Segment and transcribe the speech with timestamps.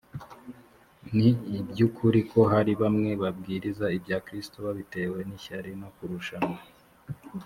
[1.15, 6.59] ni iby ukuri ko hari bamwe babwiriza ibya kristo babitewe n’ishyari no kurushanwa